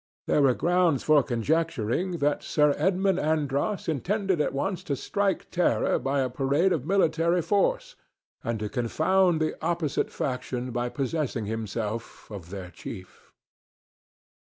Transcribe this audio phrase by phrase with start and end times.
[0.25, 5.99] There were grounds for conjecturing that Sir Edmund Andros intended at once to strike terror
[5.99, 7.95] by a parade of military force
[8.43, 13.31] and to confound the opposite faction by possessing himself of their chief.